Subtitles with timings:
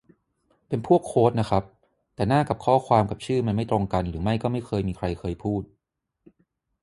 [0.67, 1.63] เป็นพวกโควตน่ะครับ
[2.15, 5.63] แต่หน้ากับข้อความกับชื่อมันไม่ตรงกันหรือไม่ก็ไม่เคยมีใครเคยพูด